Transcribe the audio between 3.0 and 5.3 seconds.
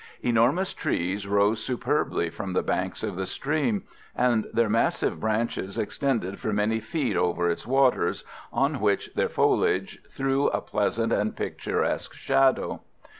of the stream, and their massive